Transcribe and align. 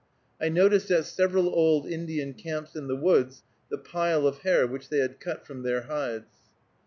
I 0.41 0.49
noticed 0.49 0.89
at 0.89 1.05
several 1.05 1.47
old 1.47 1.85
Indian 1.85 2.33
camps 2.33 2.75
in 2.75 2.87
the 2.87 2.95
woods 2.95 3.43
the 3.69 3.77
pile 3.77 4.25
of 4.25 4.39
hair 4.39 4.65
which 4.65 4.89
they 4.89 4.97
had 4.97 5.19
cut 5.19 5.45
from 5.45 5.61
their 5.61 5.81
hides. 5.81 6.49